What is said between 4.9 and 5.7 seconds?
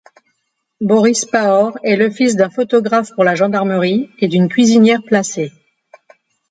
placée.